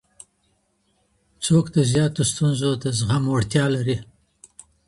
څوک 1.45 1.65
د 1.75 1.77
زياتو 1.91 2.21
ستونزو 2.31 2.69
د 2.83 2.85
زغم 2.99 3.23
وړتيا 3.29 3.65
لري؟ 3.75 3.97